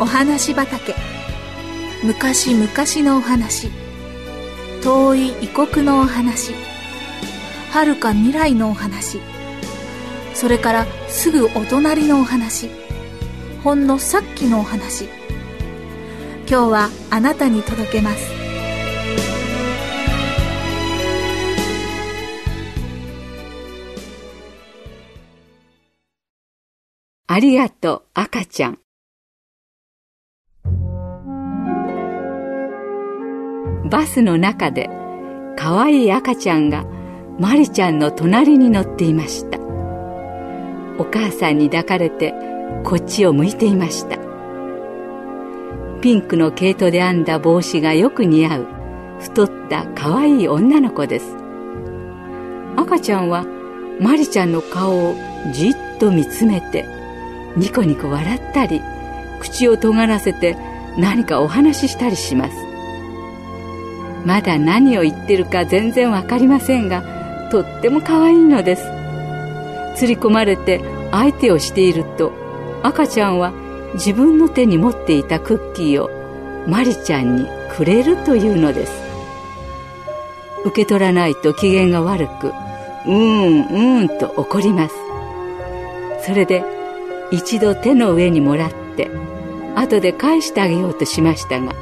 [0.00, 0.94] お話畑。
[2.02, 2.66] 昔々
[3.06, 3.68] のお話。
[4.82, 6.54] 遠い異国のお話。
[7.70, 9.20] 遥か未来のお話。
[10.32, 12.70] それからすぐお隣のお話。
[13.62, 15.04] ほんのさっきのお話。
[16.48, 18.32] 今日はあなたに届けます。
[27.26, 28.78] ありがとう赤ちゃん。
[33.90, 34.88] バスの中で
[35.56, 36.84] かわい赤ちゃんが
[37.38, 39.58] マリちゃんの隣に乗っていました。
[40.98, 42.32] お母さんに抱かれて
[42.84, 44.18] こっちを向いていました。
[46.00, 48.66] ピンクの毛糸で編んだ帽子がよく似合う。
[49.18, 51.36] 太ったかわいい女の子です。
[52.76, 53.44] 赤ちゃんは
[54.00, 55.14] マリちゃんの顔を
[55.52, 56.86] じっと見つめて
[57.56, 58.80] ニコニコ笑ったり
[59.40, 60.56] 口を尖らせて
[60.96, 62.69] 何かお話ししたりします。
[64.24, 68.84] まだ何を言ってるか全然わかりませんがとっても可愛いのです。
[69.96, 72.32] 釣り込まれて相手をしていると
[72.82, 73.52] 赤ちゃんは
[73.94, 76.10] 自分の手に持っていたクッキーを
[76.68, 77.46] マリちゃんに
[77.76, 78.92] くれるというのです。
[80.64, 82.52] 受け取らないと機嫌が悪く
[83.06, 84.94] うんうんと怒ります。
[86.22, 86.62] それで
[87.30, 89.10] 一度手の上にもらって
[89.74, 91.72] 後で返してあげようとしましたが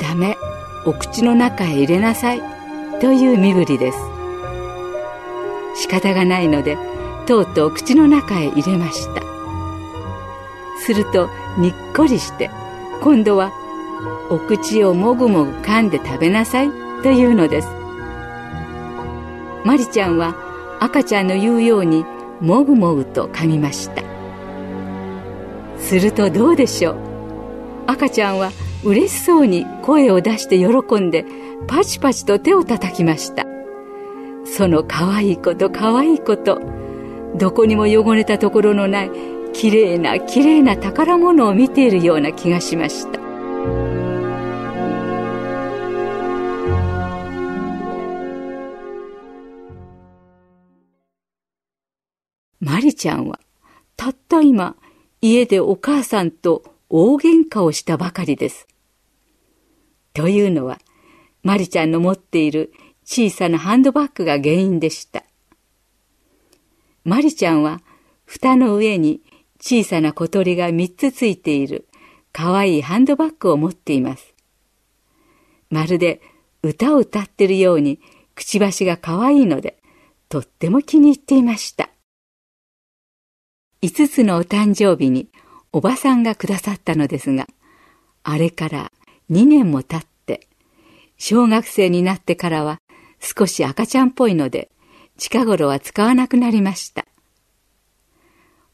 [0.00, 0.36] ダメ。
[0.88, 2.40] お口の中へ入れなさい。
[2.98, 3.98] という身振りです。
[5.74, 6.78] 仕方がないので
[7.26, 9.20] とうとう口の中へ入れました。
[10.80, 12.48] するとにっこりして
[13.02, 13.52] 今度は
[14.30, 16.70] お口をもぐもぐ噛んで食べなさい。
[17.02, 17.68] というのです。
[19.66, 20.34] マリちゃんは
[20.80, 22.06] 赤ちゃんの言うように
[22.40, 24.02] もぐもぐと噛みました。
[25.78, 26.96] するとどうでしょう？
[27.88, 28.52] 赤ちゃんは
[28.84, 31.24] 嬉しそうに声を出して喜んで
[31.66, 33.44] パチパチと手を叩きました。
[34.44, 36.60] その可愛いいこと可愛いこと
[37.36, 39.10] どこにも汚れたところのない
[39.52, 43.18] きれいなきれいな宝物を見ているような気がしました。
[52.60, 53.38] マリちゃんは
[53.96, 54.76] たった今
[55.20, 58.66] 家でお母さんと大喧嘩をしたばかりです。
[60.14, 60.78] というのは
[61.42, 62.72] マリちゃんの持っている
[63.04, 65.24] 小さなハンドバッグが原因でした。
[67.04, 67.80] マリちゃんは
[68.24, 69.22] 蓋の上に
[69.60, 71.88] 小さな小鳥が三つついている
[72.32, 74.34] かわいいハンドバッグを持っています。
[75.70, 76.20] まるで
[76.62, 78.00] 歌を歌ってるように
[78.34, 79.78] くちばしがかわいいので
[80.28, 81.90] とっても気に入っていました。
[83.82, 85.28] 5つのお誕生日に
[85.72, 87.46] おばさんがくださったのですが、
[88.22, 88.92] あれから
[89.30, 90.46] 2年も経って、
[91.18, 92.80] 小学生になってからは
[93.20, 94.70] 少し赤ちゃんっぽいので、
[95.18, 97.04] 近頃は使わなくなりました。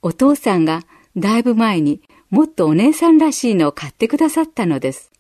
[0.02, 0.82] お父さんが
[1.16, 5.10] だいぶ前にもっとお姉さんらしいのを買ってくださったのです。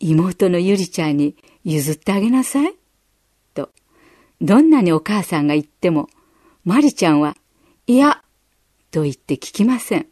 [0.00, 1.34] 妹のゆりちゃんに
[1.64, 2.74] 譲ってあげなさい。
[3.54, 3.70] と、
[4.40, 6.08] どんなにお母さんが言っても
[6.64, 7.36] マリちゃんは、
[7.86, 8.22] いや、
[8.94, 10.06] と言って聞きません。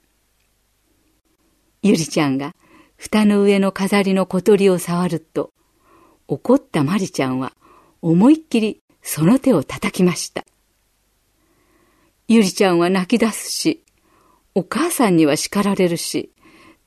[1.82, 2.53] ゆりちゃんが
[2.97, 5.53] 蓋の上の飾りの小鳥を触ると、
[6.26, 7.53] 怒ったマリちゃんは
[8.00, 10.44] 思いっきりその手を叩きました。
[12.26, 13.84] ゆりちゃんは泣き出すし、
[14.56, 16.32] お母さんには叱られるし、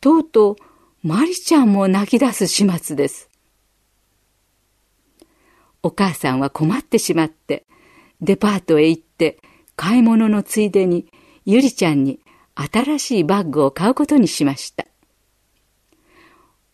[0.01, 3.29] とうとうマリちゃんも泣き出す始末です。
[5.81, 7.66] お母さんは困ってしまって、
[8.19, 9.38] デパートへ行って
[9.78, 11.05] 買い物のついでに
[11.45, 12.19] ゆりちゃんに
[12.56, 14.85] 新しいバッグを買うことにしました。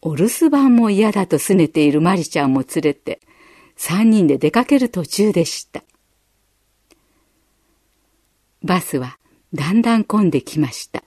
[0.02, 3.20] お留守番も嫌だと拗ねているマリちゃんも連れて、
[3.76, 5.84] 三人で出かける途中でした。
[8.64, 9.18] バスは
[9.54, 11.04] だんだん混んできました。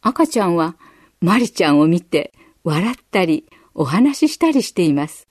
[0.00, 0.76] 赤ちゃんは
[1.20, 5.26] マリちゃんを見て笑ったりお話ししたりしています。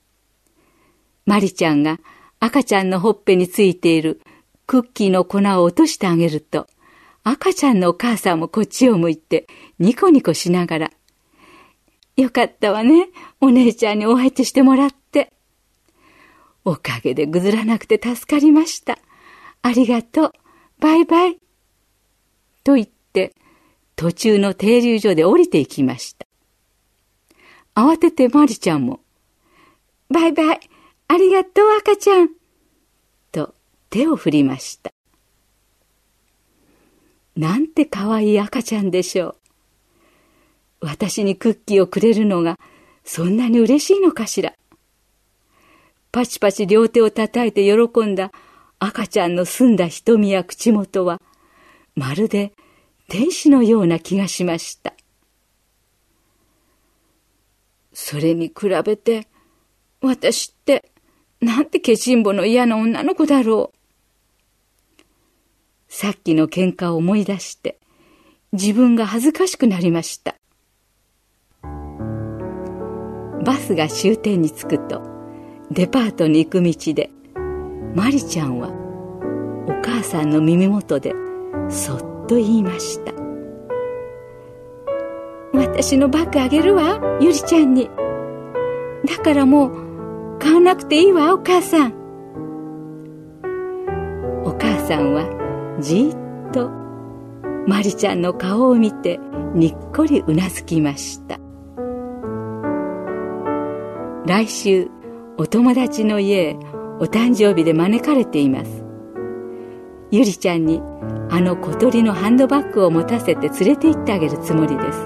[1.26, 2.00] マリちゃんが
[2.40, 4.23] 赤ちゃんのほっぺについている
[4.66, 6.68] クッキーの粉を落としてあげると、
[7.24, 9.48] 赤ちゃんのお母さんもこっちを向いて
[9.80, 10.92] ニコニコしながら、
[12.16, 13.10] よかったわね、
[13.42, 15.34] お姉ちゃんにお相手してもらって。
[16.66, 19.00] おかげでぐずらなくて助かりました。
[19.62, 20.32] ありがとう。
[20.80, 21.40] バイバイ。
[22.64, 23.34] と言って、
[23.96, 26.28] 途中の停留所で降りていきました。
[27.76, 29.02] 慌ててマリちゃんも、
[30.10, 30.60] バイバイ。
[31.08, 32.30] ありがとう赤ちゃん。
[33.94, 34.90] 手を振りました。
[37.36, 39.36] なんて可愛い赤ちゃんでしょ
[40.82, 40.88] う。
[40.88, 42.58] 私にクッキーをくれるのが
[43.04, 44.54] そんなに嬉しいのかしら。
[46.12, 48.32] パチパチ両手を叩いて喜んだ
[48.80, 51.22] 赤ちゃんの澄んだ瞳や口元は、
[51.94, 52.54] まるで
[53.10, 54.96] 天使のような気がしました。
[57.94, 59.28] それに比べて、
[60.02, 60.90] 私って、
[61.42, 63.83] なんてケチンボの嫌な女の子だろう。
[65.96, 67.78] さっきの喧嘩を思い出して、
[68.52, 70.36] 自分が恥ずかしくなりました。
[73.46, 75.04] バスが終点に着くと、
[75.70, 77.12] デパートに行く道で、
[77.94, 78.70] マリちゃんは、
[79.68, 81.14] お母さんの耳元で、
[81.70, 83.14] そっと言いました。
[85.54, 87.88] 私のバッグあげるわ、ゆりちゃんに。
[89.06, 91.94] だからもう、買わなくていいわ、お母さん。
[94.44, 95.43] お母さんは、
[95.80, 96.70] じっと、
[97.68, 99.20] マリちゃんの顔を見て、
[99.54, 101.40] にっこりうなずきました。
[104.26, 104.90] 来週、
[105.38, 106.58] お友達の家へ
[107.00, 108.84] お誕生日で招かれています。
[110.12, 110.82] ゆりちゃんに
[111.32, 115.00] あの小鳥のハンドバッグを持たせて連れて行ってあげるつもりです。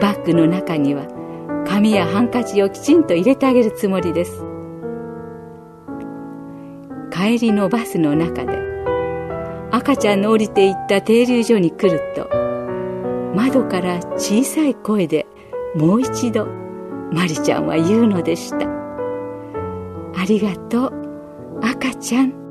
[0.00, 1.06] バッグの中には
[1.66, 4.44] 紙やハンカチをきちんと入れてあげるつもりです。
[7.10, 8.65] 帰りのバスの中で
[9.76, 12.30] 赤ちゃんの降りていった停留所に来ると
[13.34, 15.26] 窓から小さい声で
[15.74, 16.46] もう一度
[17.12, 18.66] マリちゃんは言うのでした。
[20.18, 22.45] ありがとう赤ちゃん